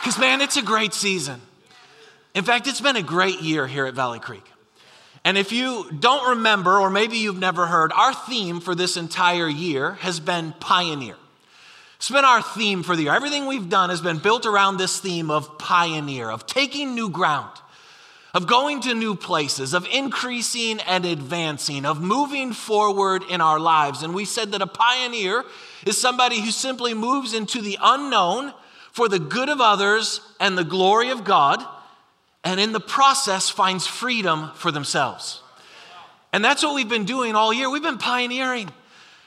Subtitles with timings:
[0.00, 1.40] Because, man, it's a great season.
[2.34, 4.44] In fact, it's been a great year here at Valley Creek.
[5.24, 9.48] And if you don't remember, or maybe you've never heard, our theme for this entire
[9.48, 11.16] year has been pioneer.
[11.96, 13.12] It's been our theme for the year.
[13.12, 17.50] Everything we've done has been built around this theme of pioneer, of taking new ground,
[18.32, 24.04] of going to new places, of increasing and advancing, of moving forward in our lives.
[24.04, 25.44] And we said that a pioneer
[25.84, 28.54] is somebody who simply moves into the unknown
[28.92, 31.64] for the good of others and the glory of God,
[32.44, 35.42] and in the process finds freedom for themselves.
[36.32, 37.70] And that's what we've been doing all year.
[37.70, 38.70] We've been pioneering.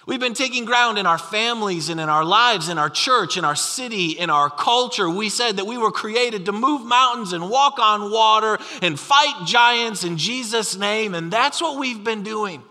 [0.08, 3.46] We've been taking ground in our families and in our lives, in our church, in
[3.46, 5.10] our city, in our culture.
[5.10, 9.46] We said that we were created to move mountains and walk on water and fight
[9.46, 12.64] giants in Jesus' name, and that's what we've been doing.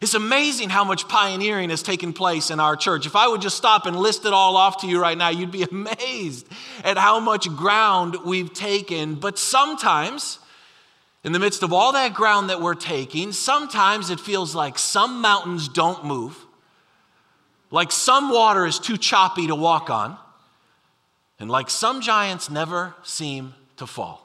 [0.00, 3.06] It's amazing how much pioneering has taken place in our church.
[3.06, 5.50] If I would just stop and list it all off to you right now, you'd
[5.50, 6.46] be amazed
[6.84, 9.14] at how much ground we've taken.
[9.14, 10.40] But sometimes,
[11.22, 15.20] in the midst of all that ground that we're taking, sometimes it feels like some
[15.20, 16.38] mountains don't move,
[17.70, 20.18] like some water is too choppy to walk on,
[21.38, 24.23] and like some giants never seem to fall.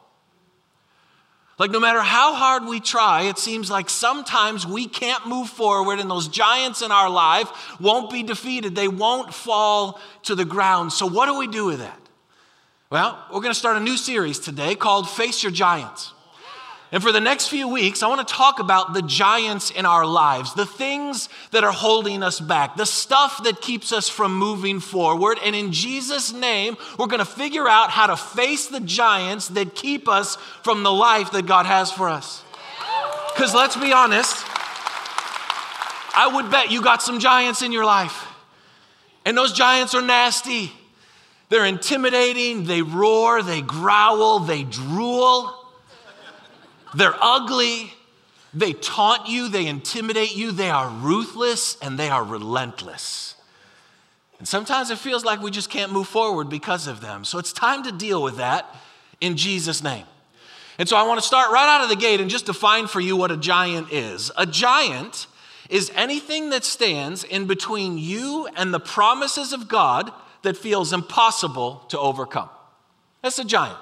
[1.60, 6.00] Like, no matter how hard we try, it seems like sometimes we can't move forward,
[6.00, 7.50] and those giants in our life
[7.82, 8.76] won't be defeated.
[8.76, 10.94] They won't fall to the ground.
[10.94, 12.00] So, what do we do with that?
[12.90, 16.14] Well, we're going to start a new series today called Face Your Giants.
[16.92, 20.08] And for the next few weeks, I want to talk about the giants in our
[20.08, 24.80] lives, the things that are holding us back, the stuff that keeps us from moving
[24.80, 25.38] forward.
[25.46, 29.76] And in Jesus' name, we're going to figure out how to face the giants that
[29.76, 32.44] keep us from the life that God has for us.
[33.36, 34.44] Because let's be honest,
[36.16, 38.28] I would bet you got some giants in your life.
[39.26, 40.72] And those giants are nasty.
[41.50, 45.59] They're intimidating, they roar, they growl, they drool.
[46.94, 47.94] They're ugly,
[48.54, 53.36] they taunt you, they intimidate you, they are ruthless, and they are relentless.
[54.40, 57.26] And sometimes it feels like we just can't move forward because of them.
[57.26, 58.74] So it's time to deal with that
[59.22, 60.06] in Jesus' name.
[60.78, 63.02] And so I want to start right out of the gate and just define for
[63.02, 64.32] you what a giant is.
[64.38, 65.28] A giant
[65.70, 70.12] is anything that stands in between you and the promises of God
[70.42, 72.50] that feels impossible to overcome.
[73.22, 73.78] That's a giant.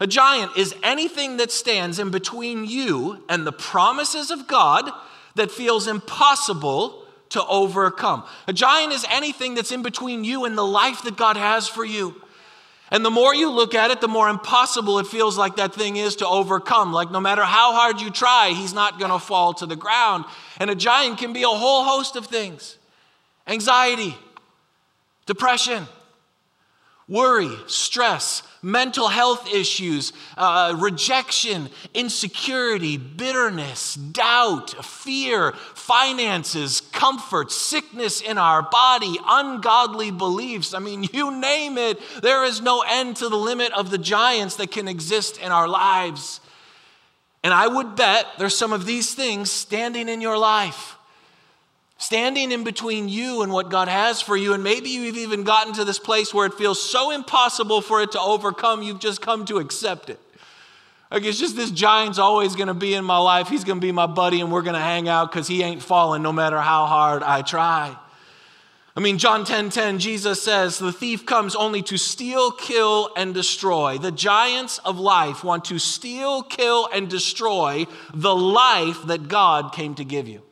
[0.00, 4.90] A giant is anything that stands in between you and the promises of God
[5.34, 8.24] that feels impossible to overcome.
[8.46, 11.84] A giant is anything that's in between you and the life that God has for
[11.84, 12.20] you.
[12.90, 15.96] And the more you look at it, the more impossible it feels like that thing
[15.96, 16.92] is to overcome.
[16.92, 20.24] Like no matter how hard you try, he's not going to fall to the ground.
[20.58, 22.78] And a giant can be a whole host of things
[23.46, 24.16] anxiety,
[25.26, 25.86] depression,
[27.08, 38.38] worry, stress, mental health issues, uh, rejection, insecurity, bitterness, doubt, fear, finances, comfort, sickness in
[38.38, 40.74] our body, ungodly beliefs.
[40.74, 44.56] I mean, you name it, there is no end to the limit of the giants
[44.56, 46.40] that can exist in our lives.
[47.44, 50.97] And I would bet there's some of these things standing in your life
[51.98, 54.54] standing in between you and what God has for you.
[54.54, 58.12] And maybe you've even gotten to this place where it feels so impossible for it
[58.12, 60.20] to overcome, you've just come to accept it.
[61.10, 63.48] Like it's just this giant's always going to be in my life.
[63.48, 65.82] He's going to be my buddy, and we're going to hang out because he ain't
[65.82, 67.96] falling no matter how hard I try.
[68.94, 73.32] I mean, John 10 10, Jesus says, The thief comes only to steal, kill, and
[73.32, 73.96] destroy.
[73.96, 79.94] The giants of life want to steal, kill, and destroy the life that God came
[79.94, 80.42] to give you.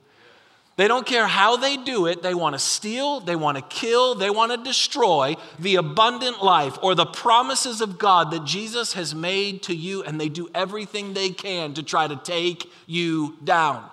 [0.76, 2.22] They don't care how they do it.
[2.22, 6.78] They want to steal, they want to kill, they want to destroy the abundant life
[6.82, 11.14] or the promises of God that Jesus has made to you, and they do everything
[11.14, 13.88] they can to try to take you down.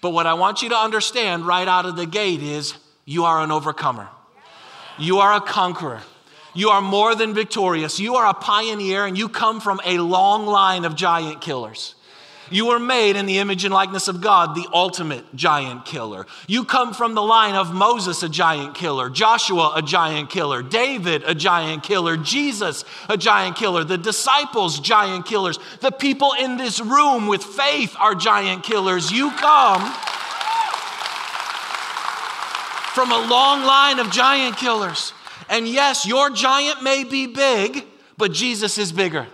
[0.00, 2.74] But what I want you to understand right out of the gate is
[3.04, 4.08] you are an overcomer,
[4.96, 6.02] you are a conqueror.
[6.52, 8.00] You are more than victorious.
[8.00, 11.94] You are a pioneer, and you come from a long line of giant killers.
[12.50, 16.26] You were made in the image and likeness of God, the ultimate giant killer.
[16.48, 21.22] You come from the line of Moses, a giant killer, Joshua, a giant killer, David,
[21.24, 25.58] a giant killer, Jesus, a giant killer, the disciples, giant killers.
[25.80, 29.12] The people in this room with faith are giant killers.
[29.12, 29.82] You come
[32.94, 35.12] from a long line of giant killers.
[35.48, 37.84] And yes, your giant may be big,
[38.16, 39.26] but Jesus is bigger.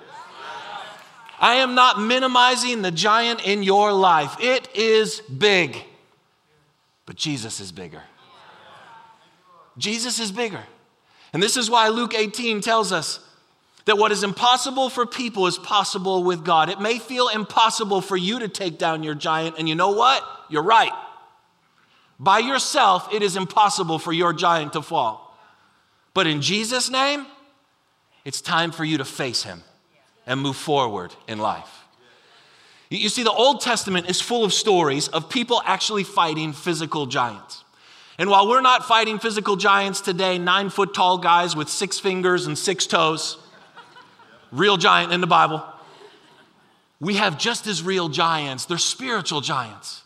[1.38, 4.36] I am not minimizing the giant in your life.
[4.40, 5.76] It is big,
[7.04, 8.02] but Jesus is bigger.
[9.76, 10.62] Jesus is bigger.
[11.32, 13.20] And this is why Luke 18 tells us
[13.84, 16.70] That what is impossible for people is possible with God.
[16.70, 20.24] It may feel impossible for you to take down your giant, and you know what?
[20.48, 20.92] You're right.
[22.18, 25.38] By yourself, it is impossible for your giant to fall.
[26.14, 27.26] But in Jesus' name,
[28.24, 29.62] it's time for you to face him
[30.26, 31.84] and move forward in life.
[32.90, 37.64] You see, the Old Testament is full of stories of people actually fighting physical giants.
[38.18, 42.46] And while we're not fighting physical giants today, nine foot tall guys with six fingers
[42.46, 43.38] and six toes,
[44.52, 45.62] real giant in the Bible,
[47.00, 48.66] we have just as real giants.
[48.66, 50.02] They're spiritual giants.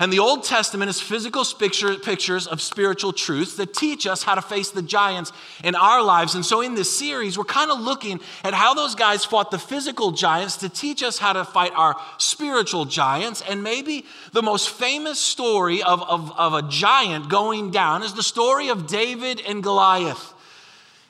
[0.00, 4.36] And the Old Testament is physical picture, pictures of spiritual truths that teach us how
[4.36, 5.32] to face the giants
[5.64, 6.36] in our lives.
[6.36, 9.58] And so, in this series, we're kind of looking at how those guys fought the
[9.58, 13.42] physical giants to teach us how to fight our spiritual giants.
[13.48, 18.22] And maybe the most famous story of, of, of a giant going down is the
[18.22, 20.32] story of David and Goliath.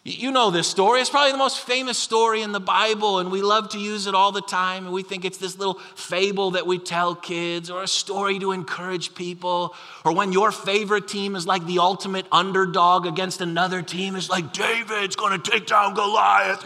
[0.09, 1.03] You know this story.
[1.03, 4.15] It's probably the most famous story in the Bible, and we love to use it
[4.15, 4.87] all the time.
[4.87, 8.53] And we think it's this little fable that we tell kids, or a story to
[8.53, 9.75] encourage people,
[10.07, 14.17] or when your favorite team is like the ultimate underdog against another team.
[14.17, 16.65] It's like David's going to take down Goliath.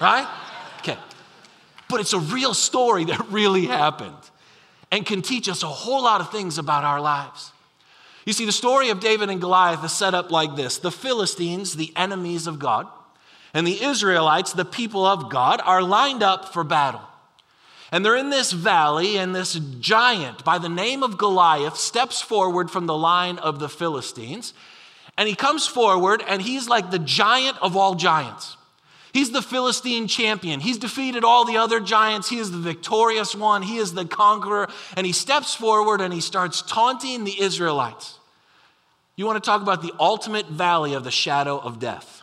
[0.00, 0.26] Right?
[0.80, 0.98] Okay.
[1.88, 4.16] But it's a real story that really happened
[4.90, 7.51] and can teach us a whole lot of things about our lives.
[8.24, 11.74] You see, the story of David and Goliath is set up like this the Philistines,
[11.74, 12.86] the enemies of God,
[13.52, 17.02] and the Israelites, the people of God, are lined up for battle.
[17.90, 22.70] And they're in this valley, and this giant by the name of Goliath steps forward
[22.70, 24.54] from the line of the Philistines.
[25.18, 28.56] And he comes forward, and he's like the giant of all giants.
[29.12, 30.60] He's the Philistine champion.
[30.60, 32.30] He's defeated all the other giants.
[32.30, 33.62] He is the victorious one.
[33.62, 34.68] He is the conqueror.
[34.96, 38.18] And he steps forward and he starts taunting the Israelites.
[39.16, 42.22] You want to talk about the ultimate valley of the shadow of death.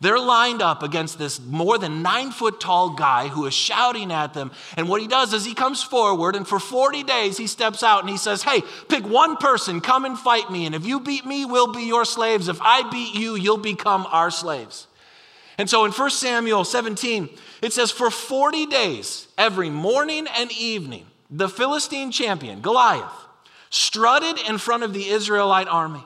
[0.00, 4.34] They're lined up against this more than nine foot tall guy who is shouting at
[4.34, 4.50] them.
[4.76, 8.00] And what he does is he comes forward, and for 40 days he steps out
[8.00, 10.66] and he says, Hey, pick one person, come and fight me.
[10.66, 12.48] And if you beat me, we'll be your slaves.
[12.48, 14.88] If I beat you, you'll become our slaves.
[15.62, 17.28] And so in 1 Samuel 17,
[17.62, 23.12] it says, For 40 days, every morning and evening, the Philistine champion, Goliath,
[23.70, 26.02] strutted in front of the Israelite army.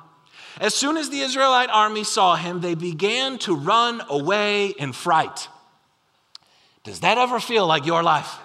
[0.61, 5.49] As soon as the Israelite army saw him, they began to run away in fright.
[6.85, 8.37] Does that ever feel like your life?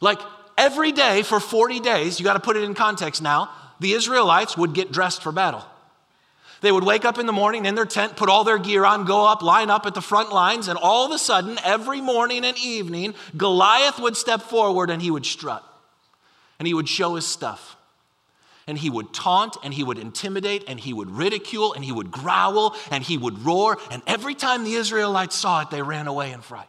[0.00, 0.18] Like
[0.56, 3.48] every day for 40 days, you got to put it in context now,
[3.78, 5.64] the Israelites would get dressed for battle.
[6.60, 9.04] They would wake up in the morning in their tent, put all their gear on,
[9.04, 12.44] go up, line up at the front lines, and all of a sudden, every morning
[12.44, 15.64] and evening, Goliath would step forward and he would strut.
[16.58, 17.76] And he would show his stuff.
[18.66, 22.10] And he would taunt and he would intimidate and he would ridicule and he would
[22.10, 23.78] growl and he would roar.
[23.90, 26.66] And every time the Israelites saw it, they ran away in fright.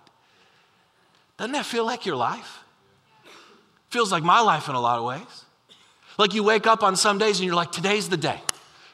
[1.37, 2.63] Doesn't that feel like your life?
[3.89, 5.45] Feels like my life in a lot of ways.
[6.17, 8.39] Like you wake up on some days and you're like, today's the day.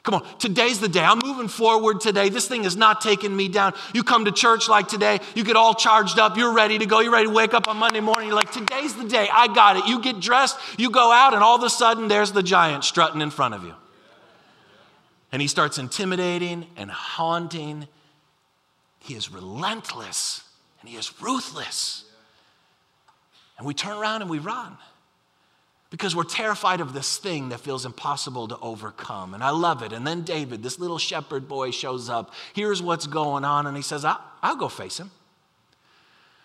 [0.06, 1.02] Come on, today's the day.
[1.02, 2.28] I'm moving forward today.
[2.28, 3.74] This thing is not taking me down.
[3.92, 7.00] You come to church like today, you get all charged up, you're ready to go,
[7.00, 8.28] you're ready to wake up on Monday morning.
[8.28, 9.28] You're like, today's the day.
[9.32, 9.86] I got it.
[9.86, 13.20] You get dressed, you go out, and all of a sudden there's the giant strutting
[13.20, 13.74] in front of you.
[15.32, 17.88] And he starts intimidating and haunting.
[19.00, 20.44] He is relentless
[20.80, 22.04] and he is ruthless.
[23.58, 24.78] And we turn around and we run
[25.90, 29.34] because we're terrified of this thing that feels impossible to overcome.
[29.34, 29.92] And I love it.
[29.92, 32.32] And then David, this little shepherd boy, shows up.
[32.54, 33.66] Here's what's going on.
[33.66, 35.10] And he says, I'll, I'll go face him.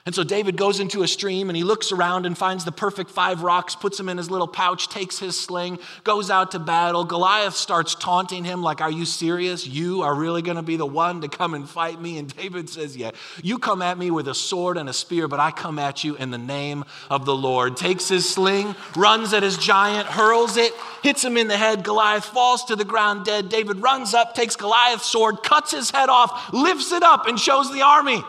[0.04, 3.12] And so David goes into a stream and he looks around and finds the perfect
[3.12, 7.06] five rocks, puts them in his little pouch, takes his sling, goes out to battle.
[7.06, 9.68] Goliath starts taunting him, like, Are you serious?
[9.68, 12.18] You are really going to be the one to come and fight me?
[12.18, 13.12] And David says, Yeah,
[13.44, 16.16] you come at me with a sword and a spear, but I come at you
[16.16, 17.78] in the name of the Lord.
[17.78, 21.84] Takes his sling, runs at his giant, hurls it, hits him in the head.
[21.84, 23.50] Goliath falls to the ground dead.
[23.50, 27.72] David runs up, takes Goliath's sword, cuts his head off, lifts it up, and shows
[27.72, 28.24] the army.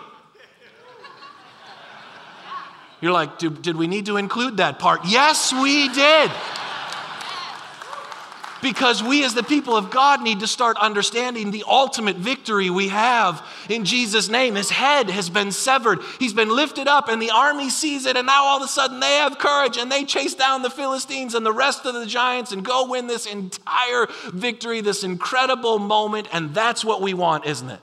[3.02, 5.00] You're like, did, did we need to include that part?
[5.04, 6.30] Yes, we did.
[8.62, 12.90] Because we, as the people of God, need to start understanding the ultimate victory we
[12.90, 14.54] have in Jesus' name.
[14.54, 18.16] His head has been severed, he's been lifted up, and the army sees it.
[18.16, 21.34] And now all of a sudden they have courage and they chase down the Philistines
[21.34, 26.28] and the rest of the giants and go win this entire victory, this incredible moment.
[26.32, 27.80] And that's what we want, isn't it?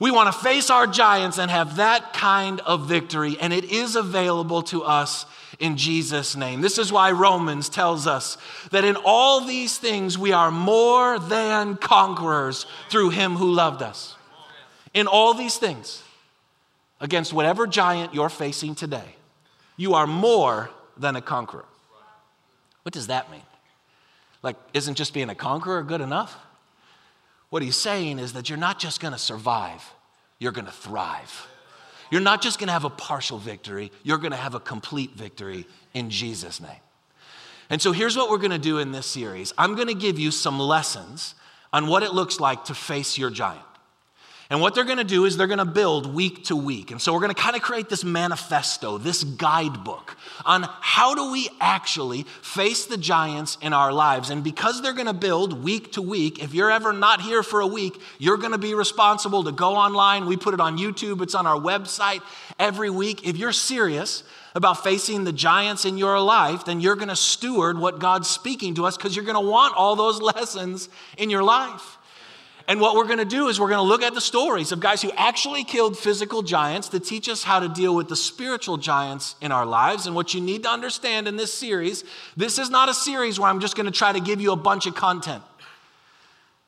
[0.00, 3.96] We want to face our giants and have that kind of victory, and it is
[3.96, 5.26] available to us
[5.58, 6.60] in Jesus' name.
[6.60, 8.38] This is why Romans tells us
[8.70, 14.14] that in all these things we are more than conquerors through him who loved us.
[14.94, 16.02] in all these things,
[17.00, 19.16] against whatever giant you're facing today,
[19.76, 21.64] you are more than a conqueror.
[22.82, 23.42] What does that mean?
[24.42, 26.36] Like, isn't just being a conqueror good enough?
[27.50, 29.82] What he's saying is that you're not just gonna survive,
[30.38, 31.46] you're gonna thrive.
[32.10, 36.10] You're not just gonna have a partial victory, you're gonna have a complete victory in
[36.10, 36.80] Jesus' name.
[37.70, 40.58] And so here's what we're gonna do in this series I'm gonna give you some
[40.58, 41.34] lessons
[41.72, 43.64] on what it looks like to face your giant.
[44.50, 46.90] And what they're going to do is they're going to build week to week.
[46.90, 51.30] And so we're going to kind of create this manifesto, this guidebook on how do
[51.30, 54.30] we actually face the giants in our lives.
[54.30, 57.60] And because they're going to build week to week, if you're ever not here for
[57.60, 60.24] a week, you're going to be responsible to go online.
[60.24, 62.22] We put it on YouTube, it's on our website
[62.58, 63.28] every week.
[63.28, 64.24] If you're serious
[64.54, 68.76] about facing the giants in your life, then you're going to steward what God's speaking
[68.76, 70.88] to us because you're going to want all those lessons
[71.18, 71.97] in your life.
[72.68, 74.80] And what we're going to do is we're going to look at the stories of
[74.80, 78.76] guys who actually killed physical giants to teach us how to deal with the spiritual
[78.76, 80.06] giants in our lives.
[80.06, 82.04] And what you need to understand in this series,
[82.36, 84.56] this is not a series where I'm just going to try to give you a
[84.56, 85.42] bunch of content.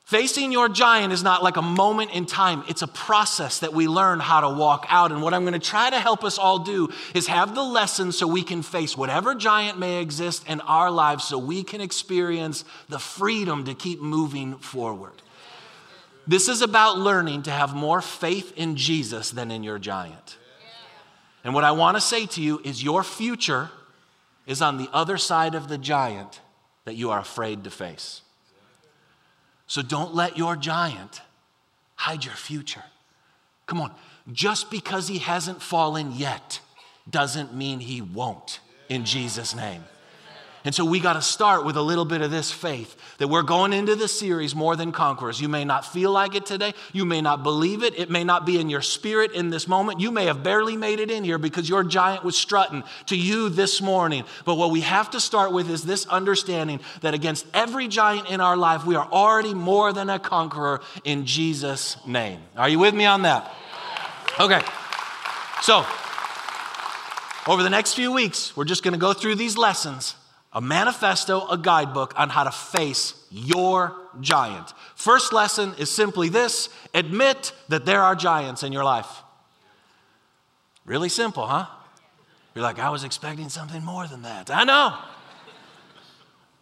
[0.05, 3.87] Facing your giant is not like a moment in time, it's a process that we
[3.87, 5.11] learn how to walk out.
[5.11, 8.17] And what I'm going to try to help us all do is have the lessons
[8.17, 12.65] so we can face whatever giant may exist in our lives so we can experience
[12.89, 15.13] the freedom to keep moving forward.
[16.27, 20.37] This is about learning to have more faith in Jesus than in your giant.
[21.43, 23.71] And what I want to say to you is your future
[24.45, 26.39] is on the other side of the giant
[26.85, 28.21] that you are afraid to face.
[29.67, 31.21] So don't let your giant
[31.95, 32.83] hide your future.
[33.65, 33.93] Come on,
[34.31, 36.59] just because he hasn't fallen yet
[37.09, 38.59] doesn't mean he won't
[38.89, 39.83] in Jesus' name.
[40.63, 43.41] And so we got to start with a little bit of this faith that we're
[43.41, 45.41] going into the series more than conquerors.
[45.41, 46.73] You may not feel like it today.
[46.93, 47.97] You may not believe it.
[47.97, 49.99] It may not be in your spirit in this moment.
[49.99, 53.49] You may have barely made it in here because your giant was strutting to you
[53.49, 54.23] this morning.
[54.45, 58.39] But what we have to start with is this understanding that against every giant in
[58.39, 62.39] our life, we are already more than a conqueror in Jesus' name.
[62.55, 63.51] Are you with me on that?
[64.39, 64.61] Okay.
[65.63, 65.85] So,
[67.47, 70.15] over the next few weeks, we're just going to go through these lessons
[70.53, 74.73] a manifesto, a guidebook on how to face your giant.
[74.95, 79.23] First lesson is simply this admit that there are giants in your life.
[80.85, 81.67] Really simple, huh?
[82.53, 84.51] You're like, I was expecting something more than that.
[84.51, 84.97] I know.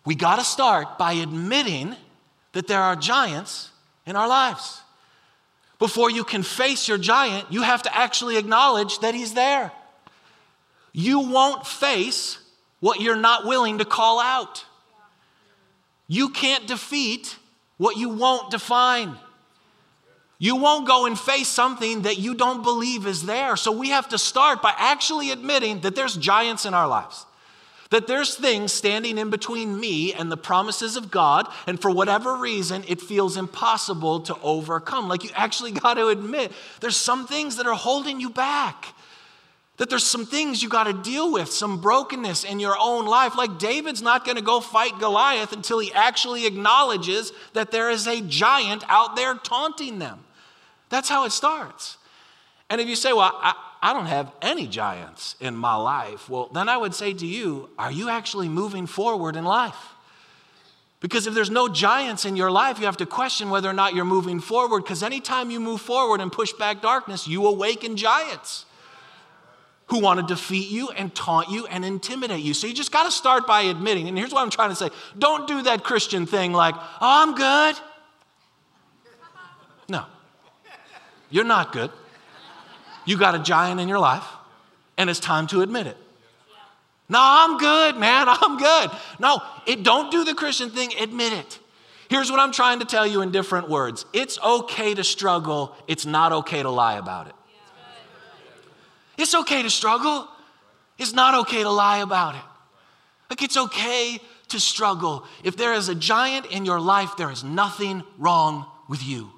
[0.06, 1.96] We got to start by admitting
[2.54, 3.72] that there are giants
[4.06, 4.82] in our lives.
[5.80, 9.72] Before you can face your giant, you have to actually acknowledge that he's there.
[10.92, 12.38] You won't face
[12.80, 14.66] what you're not willing to call out.
[16.08, 17.38] You can't defeat
[17.78, 19.16] what you won't define.
[20.40, 23.58] You won't go and face something that you don't believe is there.
[23.58, 27.26] So we have to start by actually admitting that there's giants in our lives.
[27.90, 32.36] That there's things standing in between me and the promises of God, and for whatever
[32.36, 35.10] reason, it feels impossible to overcome.
[35.10, 38.94] Like you actually got to admit, there's some things that are holding you back.
[39.80, 43.38] That there's some things you got to deal with, some brokenness in your own life.
[43.38, 48.06] Like David's not going to go fight Goliath until he actually acknowledges that there is
[48.06, 50.26] a giant out there taunting them.
[50.90, 51.98] That's how it starts.
[52.70, 56.50] And if you say, Well, I, I don't have any giants in my life, well,
[56.54, 59.94] then I would say to you, Are you actually moving forward in life?
[61.00, 63.96] Because if there's no giants in your life, you have to question whether or not
[63.96, 64.82] you're moving forward.
[64.84, 68.66] Because anytime you move forward and push back darkness, you awaken giants
[69.90, 72.54] who want to defeat you and taunt you and intimidate you.
[72.54, 74.90] So you just got to start by admitting, and here's what I'm trying to say
[75.18, 77.76] don't do that Christian thing like, oh, I'm good.
[79.88, 80.06] No,
[81.30, 81.92] you're not good.
[83.06, 84.26] You got a giant in your life,
[84.98, 85.98] and it's time to admit it.
[87.10, 88.28] No, I'm good, man.
[88.30, 88.92] I'm good.
[89.20, 91.60] No, it don't do the Christian thing, admit it.
[92.10, 94.06] Here's what I'm trying to tell you in different words.
[94.14, 97.34] It's okay to struggle, it's not okay to lie about it.
[99.20, 100.28] It's okay to struggle.
[100.98, 102.42] It's not okay to lie about it.
[103.30, 105.26] Like, it's okay to struggle.
[105.44, 109.32] If there is a giant in your life, there is nothing wrong with you.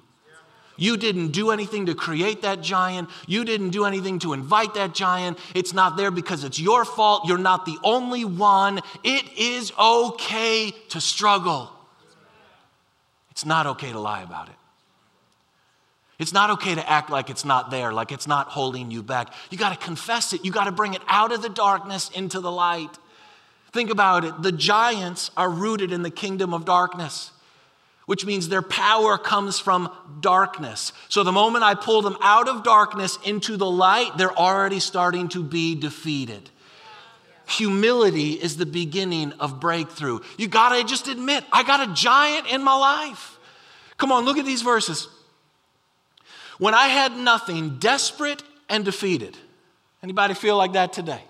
[0.76, 3.10] You didn't do anything to create that giant.
[3.26, 5.38] You didn't do anything to invite that giant.
[5.54, 7.26] It's not there because it's your fault.
[7.26, 8.80] You're not the only one.
[9.04, 11.70] It is okay to struggle.
[13.30, 14.54] It's not okay to lie about it.
[16.22, 19.32] It's not okay to act like it's not there, like it's not holding you back.
[19.50, 20.44] You got to confess it.
[20.44, 22.96] You got to bring it out of the darkness into the light.
[23.72, 24.42] Think about it.
[24.42, 27.32] The giants are rooted in the kingdom of darkness.
[28.06, 30.92] which means their power comes from darkness.
[31.08, 35.28] So the moment I pull them out of darkness into the light, they're already starting
[35.28, 36.50] to be defeated.
[37.46, 40.20] Humility is the beginning of breakthrough.
[40.36, 43.38] You gotta just admit, I got a giant in my life.
[43.98, 45.08] Come on, look at these verses.
[46.62, 49.36] When I had nothing, desperate and defeated.
[50.00, 51.20] Anybody feel like that today?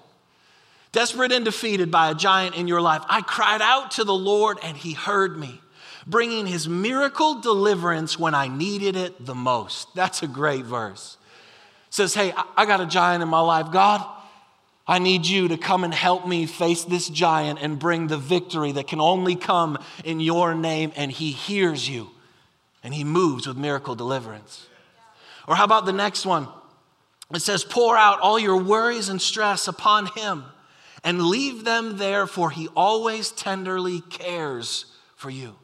[0.92, 4.58] Desperate and defeated by a giant in your life, I cried out to the Lord
[4.62, 5.58] and he heard me,
[6.06, 9.94] bringing his miracle deliverance when I needed it the most.
[9.94, 11.16] That's a great verse.
[11.88, 13.72] It says, Hey, I got a giant in my life.
[13.72, 14.06] God,
[14.86, 18.72] I need you to come and help me face this giant and bring the victory
[18.72, 20.92] that can only come in your name.
[20.94, 22.10] And he hears you
[22.84, 24.66] and he moves with miracle deliverance.
[25.48, 26.48] Or how about the next one?
[27.34, 30.44] It says, Pour out all your worries and stress upon him
[31.04, 35.56] and leave them there, for he always tenderly cares for you.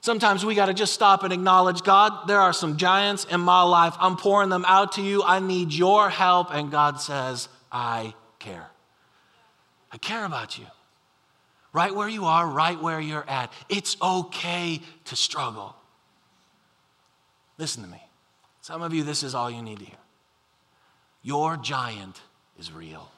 [0.00, 3.62] Sometimes we got to just stop and acknowledge God, there are some giants in my
[3.62, 3.94] life.
[4.00, 5.22] I'm pouring them out to you.
[5.22, 6.52] I need your help.
[6.52, 8.68] And God says, I care.
[9.92, 10.66] I care about you.
[11.72, 13.52] Right where you are, right where you're at.
[13.68, 15.76] It's okay to struggle.
[17.56, 18.02] Listen to me.
[18.62, 19.96] Some of you, this is all you need to hear.
[21.22, 22.20] Your giant
[22.58, 23.10] is real.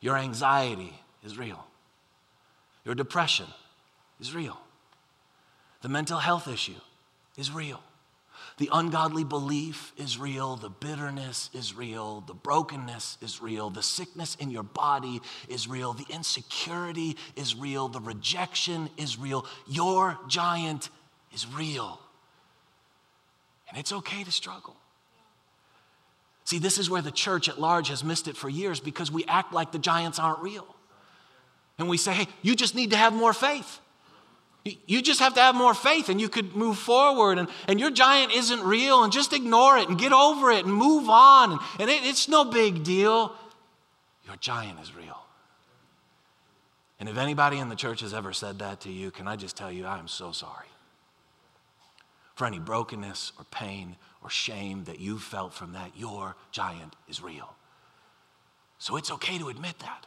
[0.00, 0.92] Your anxiety
[1.24, 1.66] is real.
[2.84, 3.46] Your depression
[4.20, 4.58] is real.
[5.82, 6.80] The mental health issue
[7.36, 7.82] is real.
[8.58, 10.56] The ungodly belief is real.
[10.56, 12.22] The bitterness is real.
[12.22, 13.68] The brokenness is real.
[13.68, 15.92] The sickness in your body is real.
[15.92, 17.88] The insecurity is real.
[17.88, 19.44] The rejection is real.
[19.66, 20.88] Your giant
[21.34, 22.00] is real.
[23.68, 24.76] And it's okay to struggle.
[26.44, 29.24] See, this is where the church at large has missed it for years because we
[29.24, 30.66] act like the giants aren't real.
[31.78, 33.80] And we say, hey, you just need to have more faith.
[34.64, 37.38] You just have to have more faith and you could move forward.
[37.38, 40.72] And, and your giant isn't real and just ignore it and get over it and
[40.72, 41.52] move on.
[41.52, 43.34] And, and it, it's no big deal.
[44.26, 45.18] Your giant is real.
[46.98, 49.56] And if anybody in the church has ever said that to you, can I just
[49.56, 50.66] tell you, I am so sorry
[52.36, 55.90] for any brokenness or pain or shame that you felt from that.
[55.96, 57.54] Your giant is real.
[58.78, 60.06] So it's okay to admit that.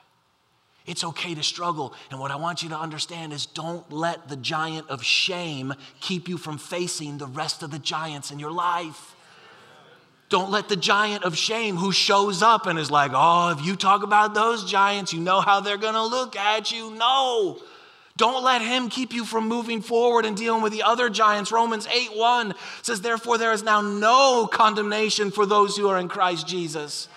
[0.86, 1.94] It's okay to struggle.
[2.10, 6.30] And what I want you to understand is don't let the giant of shame keep
[6.30, 9.16] you from facing the rest of the giants in your life.
[10.30, 13.76] Don't let the giant of shame who shows up and is like, oh, if you
[13.76, 16.92] talk about those giants, you know how they're gonna look at you.
[16.92, 17.60] No.
[18.20, 21.54] Don't let him keep you from moving forward and dealing with the other giants.
[21.54, 26.10] Romans 8 1 says, Therefore, there is now no condemnation for those who are in
[26.10, 27.08] Christ Jesus.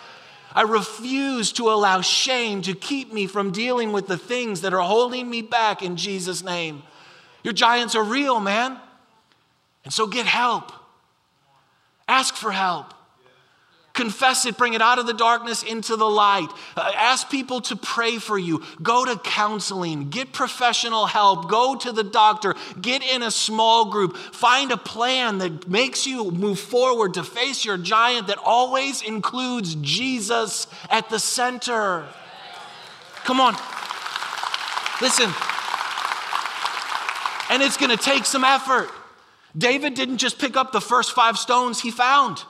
[0.52, 4.80] I refuse to allow shame to keep me from dealing with the things that are
[4.80, 6.84] holding me back in Jesus' name.
[7.42, 8.78] Your giants are real, man.
[9.82, 10.70] And so get help.
[12.06, 12.94] Ask for help.
[13.94, 16.48] Confess it, bring it out of the darkness into the light.
[16.76, 18.62] Uh, ask people to pray for you.
[18.82, 24.16] Go to counseling, get professional help, go to the doctor, get in a small group.
[24.16, 29.74] Find a plan that makes you move forward to face your giant that always includes
[29.74, 32.06] Jesus at the center.
[33.24, 33.54] Come on.
[35.02, 35.30] Listen.
[37.50, 38.90] And it's going to take some effort.
[39.56, 42.44] David didn't just pick up the first five stones he found.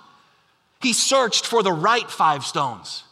[0.83, 3.05] He searched for the right five stones,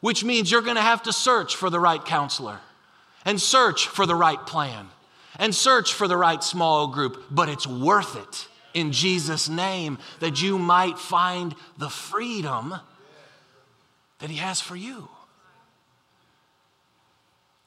[0.00, 2.60] which means you're going to have to search for the right counselor
[3.24, 4.88] and search for the right plan
[5.38, 10.40] and search for the right small group, but it's worth it in Jesus' name that
[10.40, 12.74] you might find the freedom
[14.18, 15.08] that He has for you.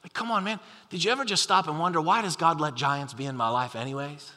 [0.02, 0.60] Like, come on, man.
[0.90, 3.48] Did you ever just stop and wonder why does God let giants be in my
[3.48, 4.32] life, anyways?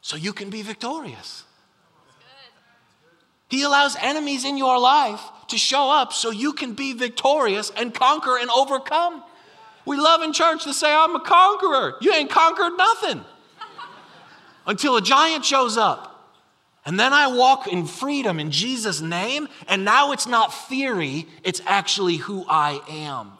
[0.00, 1.44] So you can be victorious.
[3.54, 7.94] He allows enemies in your life to show up so you can be victorious and
[7.94, 9.22] conquer and overcome.
[9.86, 11.94] We love in church to say, I'm a conqueror.
[12.00, 13.24] You ain't conquered nothing
[14.66, 16.34] until a giant shows up.
[16.84, 21.62] And then I walk in freedom in Jesus' name, and now it's not theory, it's
[21.64, 23.34] actually who I am.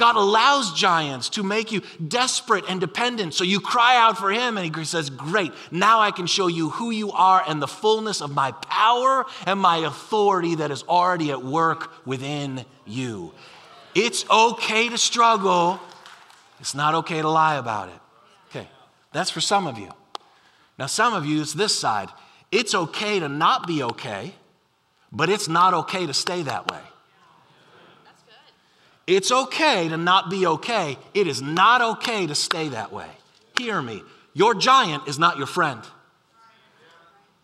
[0.00, 3.34] God allows giants to make you desperate and dependent.
[3.34, 6.70] So you cry out for Him, and He says, Great, now I can show you
[6.70, 11.30] who you are and the fullness of my power and my authority that is already
[11.30, 13.34] at work within you.
[13.94, 15.78] It's okay to struggle,
[16.60, 18.00] it's not okay to lie about it.
[18.48, 18.68] Okay,
[19.12, 19.90] that's for some of you.
[20.78, 22.08] Now, some of you, it's this side.
[22.50, 24.32] It's okay to not be okay,
[25.12, 26.80] but it's not okay to stay that way.
[29.10, 30.96] It's okay to not be okay.
[31.14, 33.08] It is not okay to stay that way.
[33.58, 34.04] hear me.
[34.34, 35.82] Your giant is not your friend.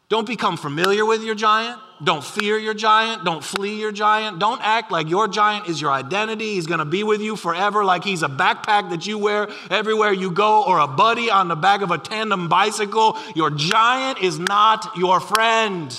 [0.09, 1.81] Don't become familiar with your giant.
[2.05, 3.25] Don't fear your giant.
[3.25, 4.39] Don't flee your giant.
[4.39, 6.55] Don't act like your giant is your identity.
[6.55, 10.13] He's going to be with you forever, like he's a backpack that you wear everywhere
[10.13, 13.19] you go or a buddy on the back of a tandem bicycle.
[13.35, 15.93] Your giant is not your friend.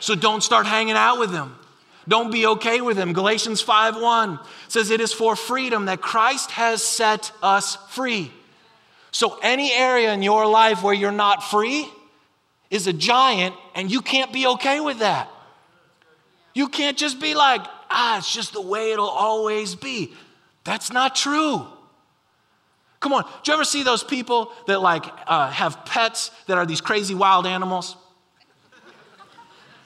[0.00, 1.54] So don't start hanging out with him.
[2.08, 3.12] Don't be okay with him.
[3.12, 4.38] Galatians 5:1
[4.68, 8.32] says it is for freedom that Christ has set us free.
[9.10, 11.88] So any area in your life where you're not free,
[12.70, 15.30] is a giant, and you can't be okay with that.
[16.54, 20.12] You can't just be like, ah, it's just the way it'll always be.
[20.64, 21.66] That's not true.
[22.98, 26.66] Come on, do you ever see those people that like uh, have pets that are
[26.66, 27.96] these crazy wild animals?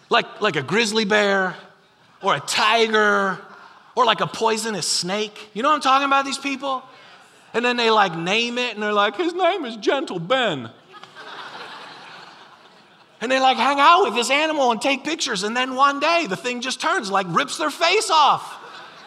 [0.08, 1.54] like, like a grizzly bear
[2.22, 3.38] or a tiger
[3.94, 5.50] or like a poisonous snake.
[5.54, 6.82] You know what I'm talking about, these people?
[7.54, 10.70] And then they like name it and they're like, his name is Gentle Ben
[13.20, 15.42] and they like hang out with this animal and take pictures.
[15.42, 18.56] And then one day the thing just turns, like rips their face off.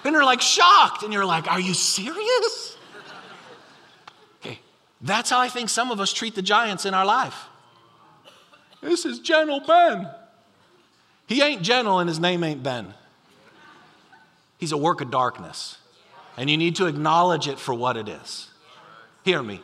[0.06, 1.04] And they're like shocked.
[1.04, 2.78] And you're like, are you serious?
[4.42, 4.60] Okay,
[5.02, 7.48] that's how I think some of us treat the giants in our life.
[8.82, 10.10] This is Gentle Ben.
[11.26, 12.94] He ain't gentle and his name ain't Ben.
[14.64, 15.78] He's a work of darkness.
[16.38, 18.50] And you need to acknowledge it for what it is.
[19.26, 19.60] Hear me.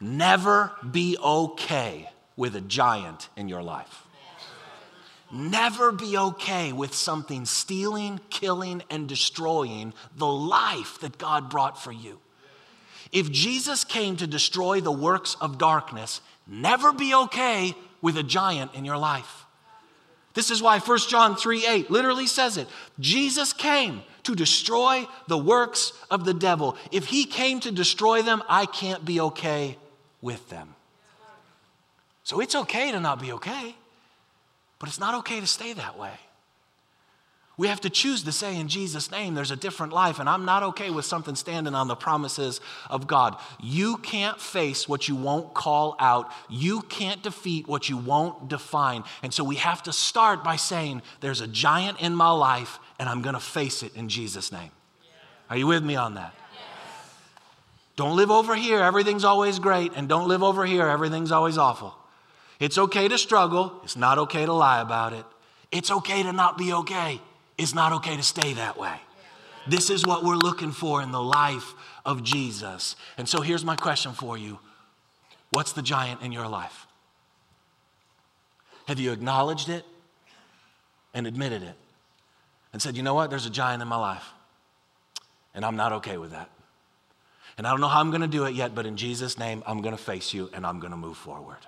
[0.00, 4.08] Never be okay with a giant in your life.
[5.30, 11.92] Never be okay with something stealing, killing, and destroying the life that God brought for
[11.92, 12.18] you.
[13.12, 18.74] If Jesus came to destroy the works of darkness, never be okay with a giant
[18.74, 19.46] in your life.
[20.34, 22.68] This is why 1 John 3 8 literally says it.
[22.98, 26.76] Jesus came to destroy the works of the devil.
[26.92, 29.76] If he came to destroy them, I can't be okay
[30.20, 30.74] with them.
[32.22, 33.74] So it's okay to not be okay,
[34.78, 36.12] but it's not okay to stay that way.
[37.60, 40.46] We have to choose to say in Jesus' name, there's a different life, and I'm
[40.46, 43.36] not okay with something standing on the promises of God.
[43.62, 49.04] You can't face what you won't call out, you can't defeat what you won't define.
[49.22, 53.10] And so we have to start by saying, there's a giant in my life, and
[53.10, 54.70] I'm gonna face it in Jesus' name.
[55.50, 56.34] Are you with me on that?
[57.94, 61.94] Don't live over here, everything's always great, and don't live over here, everything's always awful.
[62.58, 63.82] It's okay to struggle.
[63.84, 65.26] It's not okay to lie about it.
[65.70, 67.20] It's okay to not be okay.
[67.60, 68.94] It's not okay to stay that way.
[69.66, 71.74] This is what we're looking for in the life
[72.06, 72.96] of Jesus.
[73.18, 74.58] And so here's my question for you
[75.50, 76.86] What's the giant in your life?
[78.88, 79.84] Have you acknowledged it
[81.12, 81.74] and admitted it
[82.72, 84.24] and said, you know what, there's a giant in my life
[85.54, 86.48] and I'm not okay with that?
[87.58, 89.62] And I don't know how I'm going to do it yet, but in Jesus' name,
[89.66, 91.58] I'm going to face you and I'm going to move forward.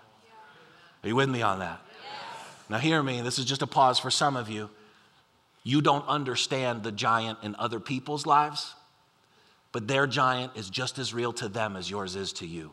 [1.04, 1.80] Are you with me on that?
[1.86, 2.70] Yes.
[2.70, 4.70] Now, hear me, this is just a pause for some of you.
[5.64, 8.74] You don't understand the giant in other people's lives,
[9.70, 12.72] but their giant is just as real to them as yours is to you.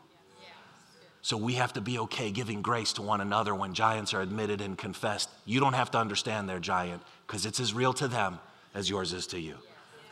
[1.22, 4.62] So we have to be okay giving grace to one another when giants are admitted
[4.62, 5.30] and confessed.
[5.46, 8.40] You don't have to understand their giant because it's as real to them
[8.74, 9.56] as yours is to you.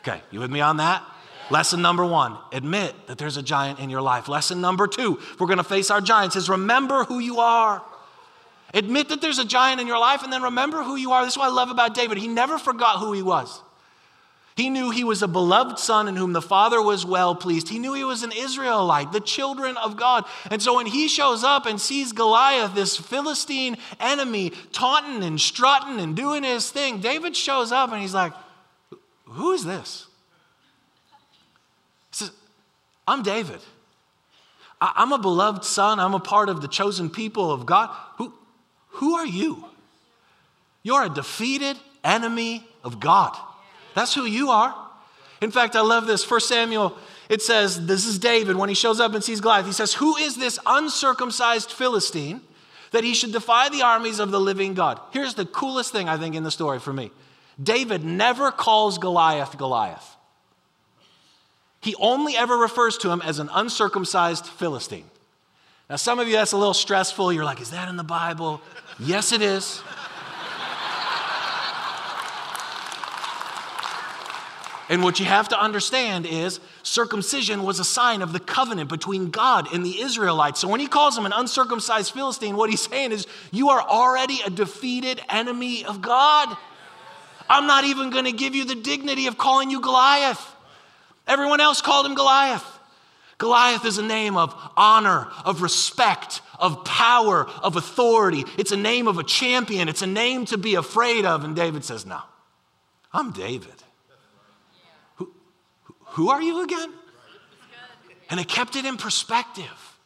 [0.00, 1.02] Okay, you with me on that?
[1.50, 4.28] Lesson number one, admit that there's a giant in your life.
[4.28, 7.82] Lesson number two, if we're gonna face our giants, is remember who you are.
[8.74, 11.24] Admit that there's a giant in your life and then remember who you are.
[11.24, 12.18] This is what I love about David.
[12.18, 13.62] He never forgot who he was.
[14.58, 17.68] He knew he was a beloved son in whom the father was well pleased.
[17.68, 20.24] He knew he was an Israelite, the children of God.
[20.50, 26.00] And so when he shows up and sees Goliath, this Philistine enemy, taunting and strutting
[26.00, 28.32] and doing his thing, David shows up and he's like,
[29.26, 30.08] Who is this?
[32.10, 32.32] He says,
[33.06, 33.60] I'm David.
[34.80, 36.00] I'm a beloved son.
[36.00, 37.90] I'm a part of the chosen people of God.
[38.16, 38.32] Who,
[38.98, 39.64] who are you?
[40.82, 43.36] You're a defeated enemy of God.
[43.94, 44.74] That's who you are.
[45.40, 46.24] In fact, I love this.
[46.24, 46.96] First Samuel,
[47.28, 49.66] it says, This is David when he shows up and sees Goliath.
[49.66, 52.40] He says, Who is this uncircumcised Philistine
[52.90, 55.00] that he should defy the armies of the living God?
[55.12, 57.12] Here's the coolest thing, I think, in the story for me
[57.62, 60.16] David never calls Goliath Goliath.
[61.80, 65.08] He only ever refers to him as an uncircumcised Philistine.
[65.90, 67.32] Now, some of you, that's a little stressful.
[67.32, 68.60] You're like, Is that in the Bible?
[68.98, 69.82] Yes, it is.
[74.90, 79.30] And what you have to understand is circumcision was a sign of the covenant between
[79.30, 80.60] God and the Israelites.
[80.60, 84.40] So when he calls him an uncircumcised Philistine, what he's saying is, You are already
[84.44, 86.56] a defeated enemy of God.
[87.50, 90.54] I'm not even going to give you the dignity of calling you Goliath.
[91.26, 92.77] Everyone else called him Goliath.
[93.38, 98.44] Goliath is a name of honor, of respect, of power, of authority.
[98.58, 99.88] It's a name of a champion.
[99.88, 101.44] It's a name to be afraid of.
[101.44, 102.20] And David says, No,
[103.12, 103.70] I'm David.
[105.16, 105.32] Who,
[106.04, 106.92] who are you again?
[108.28, 109.96] And it kept it in perspective.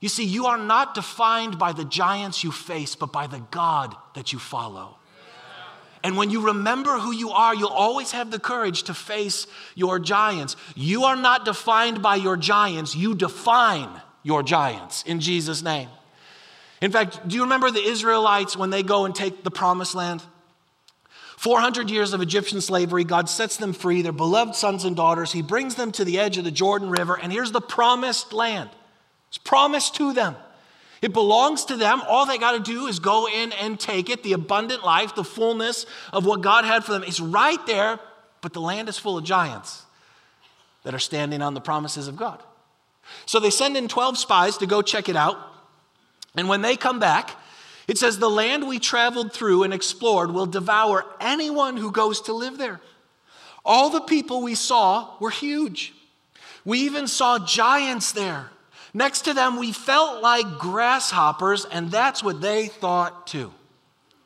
[0.00, 3.94] You see, you are not defined by the giants you face, but by the God
[4.14, 4.96] that you follow.
[6.02, 9.98] And when you remember who you are, you'll always have the courage to face your
[9.98, 10.56] giants.
[10.74, 13.88] You are not defined by your giants, you define
[14.22, 15.88] your giants in Jesus' name.
[16.80, 20.22] In fact, do you remember the Israelites when they go and take the promised land?
[21.36, 25.32] 400 years of Egyptian slavery, God sets them free, their beloved sons and daughters.
[25.32, 28.68] He brings them to the edge of the Jordan River, and here's the promised land.
[29.28, 30.36] It's promised to them.
[31.02, 32.02] It belongs to them.
[32.06, 34.22] All they got to do is go in and take it.
[34.22, 37.98] The abundant life, the fullness of what God had for them is right there,
[38.42, 39.84] but the land is full of giants
[40.82, 42.42] that are standing on the promises of God.
[43.26, 45.38] So they send in 12 spies to go check it out.
[46.36, 47.36] And when they come back,
[47.88, 52.32] it says, The land we traveled through and explored will devour anyone who goes to
[52.32, 52.80] live there.
[53.64, 55.92] All the people we saw were huge.
[56.64, 58.50] We even saw giants there.
[58.92, 63.52] Next to them, we felt like grasshoppers, and that's what they thought too.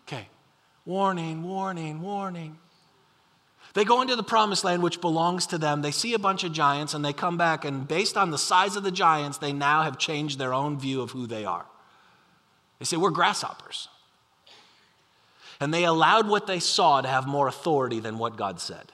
[0.07, 0.29] Okay,
[0.85, 2.59] warning, warning, warning.
[3.75, 5.83] They go into the promised land, which belongs to them.
[5.83, 8.77] They see a bunch of giants, and they come back, and based on the size
[8.77, 11.67] of the giants, they now have changed their own view of who they are.
[12.79, 13.89] They say, We're grasshoppers.
[15.61, 18.93] And they allowed what they saw to have more authority than what God said.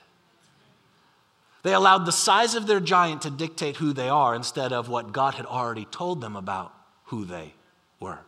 [1.63, 5.11] They allowed the size of their giant to dictate who they are instead of what
[5.11, 6.73] God had already told them about
[7.05, 7.53] who they
[7.99, 8.19] were.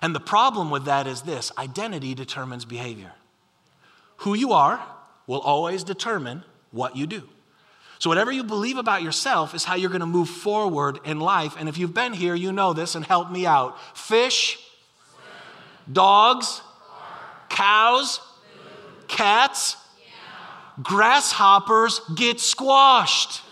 [0.00, 3.12] And the problem with that is this identity determines behavior.
[4.18, 4.80] Who you are
[5.26, 7.28] will always determine what you do.
[7.98, 11.56] So, whatever you believe about yourself is how you're going to move forward in life.
[11.58, 13.76] And if you've been here, you know this and help me out.
[13.96, 14.58] Fish,
[15.90, 16.62] dogs,
[17.48, 18.20] cows,
[19.08, 19.76] cats,
[20.82, 23.42] grasshoppers get squashed.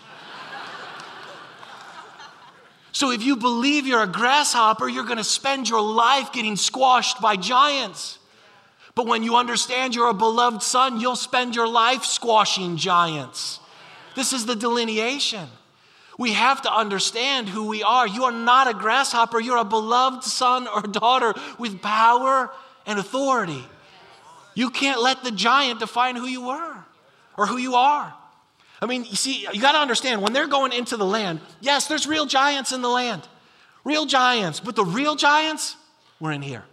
[2.91, 7.21] So if you believe you're a grasshopper, you're going to spend your life getting squashed
[7.21, 8.17] by giants.
[8.95, 13.59] But when you understand you're a beloved son, you'll spend your life squashing giants.
[14.15, 15.47] This is the delineation.
[16.17, 18.07] We have to understand who we are.
[18.07, 22.49] You are not a grasshopper, you're a beloved son or daughter with power
[22.87, 23.63] and authority.
[24.55, 26.76] You can't let the giant define who you were
[27.37, 28.13] or who you are.
[28.81, 31.87] I mean, you see, you got to understand when they're going into the land, yes,
[31.87, 33.27] there's real giants in the land,
[33.83, 35.75] real giants, but the real giants
[36.19, 36.63] were in here.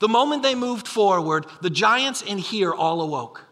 [0.00, 3.44] The moment they moved forward, the giants in here all awoke.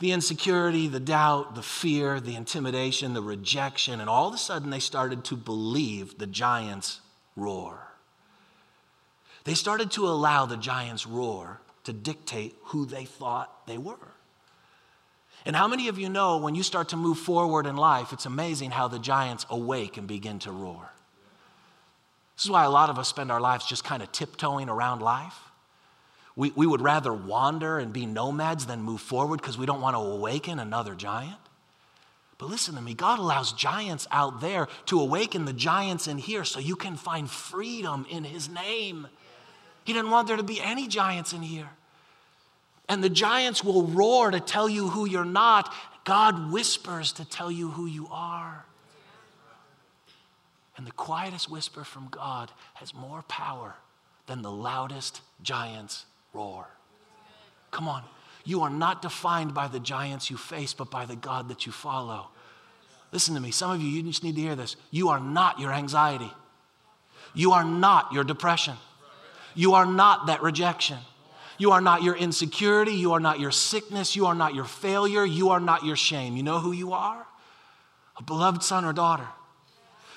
[0.00, 4.70] The insecurity, the doubt, the fear, the intimidation, the rejection, and all of a sudden
[4.70, 7.00] they started to believe the giants'
[7.34, 7.88] roar.
[9.42, 14.12] They started to allow the giants' roar to dictate who they thought they were.
[15.44, 18.26] And how many of you know when you start to move forward in life, it's
[18.26, 20.90] amazing how the giants awake and begin to roar?
[22.36, 25.00] This is why a lot of us spend our lives just kind of tiptoeing around
[25.00, 25.36] life.
[26.36, 29.96] We, we would rather wander and be nomads than move forward because we don't want
[29.96, 31.38] to awaken another giant.
[32.38, 36.44] But listen to me, God allows giants out there to awaken the giants in here
[36.44, 39.08] so you can find freedom in His name.
[39.82, 41.70] He didn't want there to be any giants in here
[42.88, 45.72] and the giants will roar to tell you who you're not.
[46.04, 48.64] God whispers to tell you who you are.
[50.76, 53.74] And the quietest whisper from God has more power
[54.26, 56.68] than the loudest giant's roar.
[57.70, 58.04] Come on.
[58.44, 61.72] You are not defined by the giants you face, but by the God that you
[61.72, 62.28] follow.
[63.12, 63.50] Listen to me.
[63.50, 64.76] Some of you, you just need to hear this.
[64.90, 66.30] You are not your anxiety.
[67.34, 68.76] You are not your depression.
[69.54, 70.98] You are not that rejection.
[71.58, 72.92] You are not your insecurity.
[72.92, 74.14] You are not your sickness.
[74.14, 75.24] You are not your failure.
[75.24, 76.36] You are not your shame.
[76.36, 77.26] You know who you are?
[78.16, 79.28] A beloved son or daughter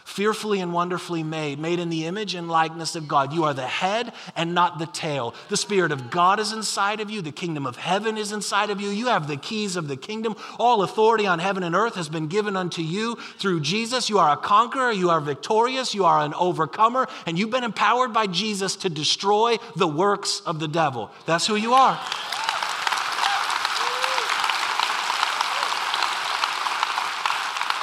[0.04, 3.34] fearfully and wonderfully made, made in the image and likeness of God.
[3.34, 5.34] You are the head and not the tail.
[5.50, 8.82] The Spirit of God is inside of you, the kingdom of heaven is inside of
[8.82, 8.90] you.
[8.90, 10.36] You have the keys of the kingdom.
[10.60, 14.10] All authority on heaven and earth has been given unto you through Jesus.
[14.10, 18.14] You are a conqueror, you are victorious, you are an overcomer, and you've been empowered
[18.14, 21.12] by Jesus to destroy the works of the devil.
[21.26, 22.00] That's who you are.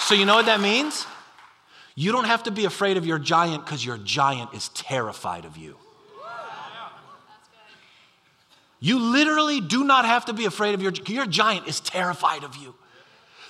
[0.01, 1.07] So, you know what that means?
[1.99, 5.57] You don't have to be afraid of your giant because your giant is terrified of
[5.57, 5.77] you.
[8.79, 12.55] You literally do not have to be afraid of your your giant is terrified of
[12.55, 12.77] you.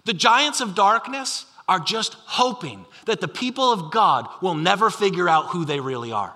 [0.07, 5.29] The giants of darkness are just hoping that the people of God will never figure
[5.29, 6.33] out who they really are.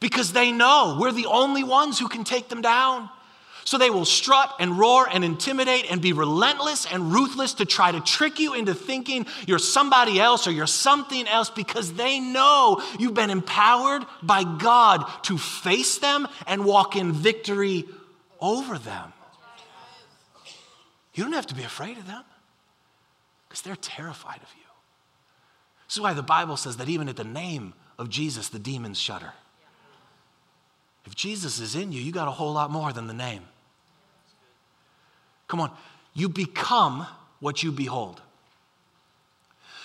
[0.00, 3.08] Because they know we're the only ones who can take them down.
[3.64, 7.92] So they will strut and roar and intimidate and be relentless and ruthless to try
[7.92, 12.82] to trick you into thinking you're somebody else or you're something else because they know
[12.98, 17.86] you've been empowered by God to face them and walk in victory
[18.38, 19.14] over them.
[21.14, 22.22] You don't have to be afraid of them
[23.48, 24.64] because they're terrified of you.
[25.88, 28.98] This is why the Bible says that even at the name of Jesus, the demons
[28.98, 29.32] shudder.
[31.06, 33.44] If Jesus is in you, you got a whole lot more than the name.
[35.48, 35.70] Come on.
[36.14, 37.06] You become
[37.40, 38.20] what you behold.